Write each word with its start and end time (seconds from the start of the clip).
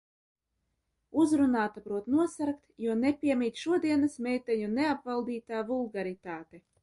Uzrunāta 1.23 1.83
prot 1.89 2.07
nosarkt, 2.13 2.63
jo 2.85 2.95
nepiemīt 3.03 3.63
šodienas 3.65 4.17
meiteņu 4.29 4.71
neapvaldītā 4.79 5.63
vulgaritāte. 5.71 6.65